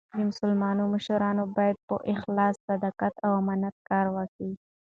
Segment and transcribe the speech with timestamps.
[0.13, 4.51] د مسلمانانو مشران باید په اخلاص، صداقت او امانت کار وکي.